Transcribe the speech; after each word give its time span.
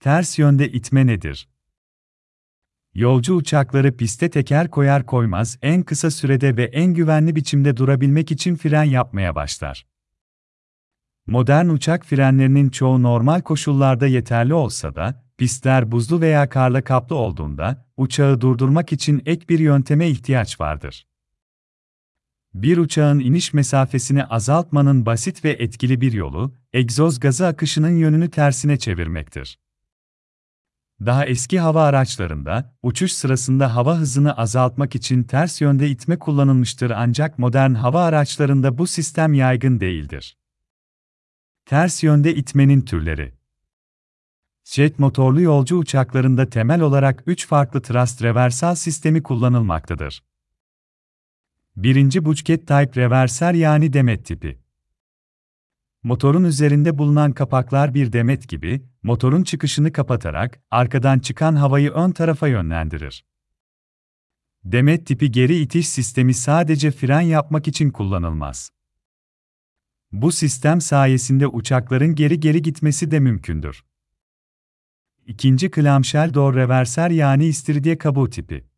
Ters 0.00 0.38
yönde 0.38 0.72
itme 0.72 1.06
nedir? 1.06 1.48
Yolcu 2.94 3.34
uçakları 3.34 3.96
piste 3.96 4.30
teker 4.30 4.70
koyar 4.70 5.06
koymaz 5.06 5.58
en 5.62 5.82
kısa 5.82 6.10
sürede 6.10 6.56
ve 6.56 6.64
en 6.64 6.94
güvenli 6.94 7.36
biçimde 7.36 7.76
durabilmek 7.76 8.30
için 8.30 8.56
fren 8.56 8.84
yapmaya 8.84 9.34
başlar. 9.34 9.86
Modern 11.26 11.68
uçak 11.68 12.06
frenlerinin 12.06 12.68
çoğu 12.68 13.02
normal 13.02 13.40
koşullarda 13.40 14.06
yeterli 14.06 14.54
olsa 14.54 14.94
da, 14.94 15.24
pistler 15.38 15.92
buzlu 15.92 16.20
veya 16.20 16.48
karla 16.48 16.84
kaplı 16.84 17.16
olduğunda, 17.16 17.86
uçağı 17.96 18.40
durdurmak 18.40 18.92
için 18.92 19.22
ek 19.26 19.48
bir 19.48 19.58
yönteme 19.58 20.08
ihtiyaç 20.08 20.60
vardır. 20.60 21.06
Bir 22.54 22.78
uçağın 22.78 23.18
iniş 23.18 23.52
mesafesini 23.52 24.24
azaltmanın 24.24 25.06
basit 25.06 25.44
ve 25.44 25.50
etkili 25.50 26.00
bir 26.00 26.12
yolu, 26.12 26.54
egzoz 26.72 27.20
gazı 27.20 27.46
akışının 27.46 27.96
yönünü 27.96 28.30
tersine 28.30 28.78
çevirmektir. 28.78 29.58
Daha 31.06 31.26
eski 31.26 31.60
hava 31.60 31.84
araçlarında, 31.84 32.76
uçuş 32.82 33.12
sırasında 33.12 33.74
hava 33.74 33.96
hızını 33.98 34.36
azaltmak 34.36 34.94
için 34.94 35.22
ters 35.22 35.60
yönde 35.60 35.88
itme 35.88 36.18
kullanılmıştır 36.18 36.90
ancak 36.90 37.38
modern 37.38 37.74
hava 37.74 38.04
araçlarında 38.04 38.78
bu 38.78 38.86
sistem 38.86 39.34
yaygın 39.34 39.80
değildir. 39.80 40.38
Ters 41.66 42.02
yönde 42.02 42.34
itmenin 42.34 42.80
türleri 42.80 43.34
Jet 44.64 44.98
motorlu 44.98 45.40
yolcu 45.40 45.76
uçaklarında 45.76 46.50
temel 46.50 46.80
olarak 46.80 47.22
3 47.26 47.46
farklı 47.46 47.82
thrust 47.82 48.22
reversal 48.22 48.74
sistemi 48.74 49.22
kullanılmaktadır. 49.22 50.24
Birinci 51.76 52.24
bucket 52.24 52.60
type 52.66 53.00
reverser 53.00 53.54
yani 53.54 53.92
demet 53.92 54.26
tipi. 54.26 54.59
Motorun 56.02 56.44
üzerinde 56.44 56.98
bulunan 56.98 57.32
kapaklar 57.32 57.94
bir 57.94 58.12
demet 58.12 58.48
gibi, 58.48 58.82
motorun 59.02 59.42
çıkışını 59.42 59.92
kapatarak, 59.92 60.60
arkadan 60.70 61.18
çıkan 61.18 61.56
havayı 61.56 61.90
ön 61.90 62.10
tarafa 62.10 62.48
yönlendirir. 62.48 63.24
Demet 64.64 65.06
tipi 65.06 65.30
geri 65.32 65.56
itiş 65.56 65.88
sistemi 65.88 66.34
sadece 66.34 66.90
fren 66.90 67.20
yapmak 67.20 67.68
için 67.68 67.90
kullanılmaz. 67.90 68.70
Bu 70.12 70.32
sistem 70.32 70.80
sayesinde 70.80 71.46
uçakların 71.46 72.14
geri 72.14 72.40
geri 72.40 72.62
gitmesi 72.62 73.10
de 73.10 73.20
mümkündür. 73.20 73.84
İkinci 75.26 75.70
clamshell 75.70 76.34
door 76.34 76.54
reverser 76.54 77.10
yani 77.10 77.46
istiridye 77.46 77.98
kabuğu 77.98 78.30
tipi. 78.30 78.69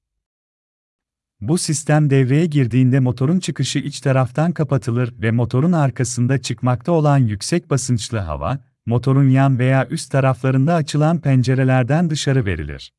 Bu 1.43 1.59
sistem 1.59 2.11
devreye 2.11 2.47
girdiğinde 2.47 3.01
motorun 3.01 3.41
çıkışı 3.41 3.79
iç 3.79 4.01
taraftan 4.01 4.53
kapatılır 4.53 5.15
ve 5.23 5.31
motorun 5.31 5.73
arkasında 5.73 6.43
çıkmakta 6.43 6.93
olan 6.93 7.19
yüksek 7.19 7.71
basınçlı 7.71 8.19
hava, 8.19 8.59
motorun 8.87 9.29
yan 9.29 9.59
veya 9.59 9.89
üst 9.89 10.11
taraflarında 10.11 10.75
açılan 10.75 11.21
pencerelerden 11.21 12.11
dışarı 12.11 12.47
verilir. 12.47 12.93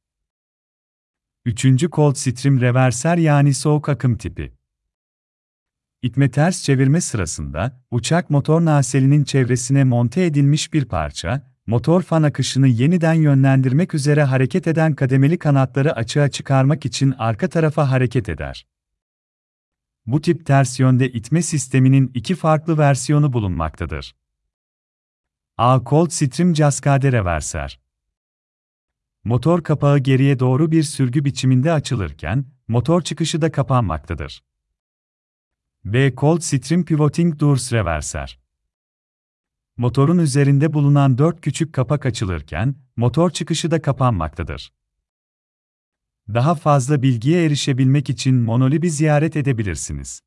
Üçüncü 1.45 1.89
cold 1.89 2.15
stream 2.15 2.61
reverser 2.61 3.17
yani 3.17 3.53
soğuk 3.53 3.89
akım 3.89 4.17
tipi. 4.17 4.53
İtme 6.01 6.31
ters 6.31 6.63
çevirme 6.63 7.01
sırasında, 7.01 7.81
uçak 7.91 8.29
motor 8.29 8.65
naselinin 8.65 9.23
çevresine 9.23 9.83
monte 9.83 10.25
edilmiş 10.25 10.73
bir 10.73 10.85
parça, 10.85 11.52
motor 11.67 12.01
fan 12.01 12.23
akışını 12.23 12.67
yeniden 12.67 13.13
yönlendirmek 13.13 13.93
üzere 13.93 14.23
hareket 14.23 14.67
eden 14.67 14.93
kademeli 14.93 15.39
kanatları 15.39 15.95
açığa 15.95 16.29
çıkarmak 16.29 16.85
için 16.85 17.13
arka 17.17 17.49
tarafa 17.49 17.91
hareket 17.91 18.29
eder. 18.29 18.67
Bu 20.05 20.21
tip 20.21 20.45
ters 20.45 20.79
yönde 20.79 21.11
itme 21.11 21.41
sisteminin 21.41 22.11
iki 22.13 22.35
farklı 22.35 22.77
versiyonu 22.77 23.33
bulunmaktadır. 23.33 24.15
A. 25.57 25.79
Cold 25.85 26.09
Stream 26.09 26.53
Cascade 26.53 27.11
Reverser 27.11 27.79
Motor 29.23 29.63
kapağı 29.63 29.99
geriye 29.99 30.39
doğru 30.39 30.71
bir 30.71 30.83
sürgü 30.83 31.25
biçiminde 31.25 31.71
açılırken, 31.71 32.45
motor 32.67 33.01
çıkışı 33.01 33.41
da 33.41 33.51
kapanmaktadır. 33.51 34.43
B. 35.85 36.15
Cold 36.15 36.41
Stream 36.41 36.85
Pivoting 36.85 37.39
Doors 37.39 37.73
Reverser 37.73 38.42
Motorun 39.77 40.17
üzerinde 40.17 40.73
bulunan 40.73 41.17
dört 41.17 41.41
küçük 41.41 41.73
kapak 41.73 42.05
açılırken, 42.05 42.75
motor 42.95 43.29
çıkışı 43.29 43.71
da 43.71 43.81
kapanmaktadır. 43.81 44.73
Daha 46.33 46.55
fazla 46.55 47.01
bilgiye 47.01 47.45
erişebilmek 47.45 48.09
için 48.09 48.35
Monolib'i 48.35 48.89
ziyaret 48.89 49.35
edebilirsiniz. 49.35 50.21